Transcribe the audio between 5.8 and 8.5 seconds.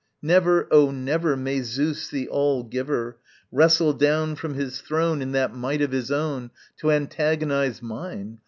of his own To antagonize mine!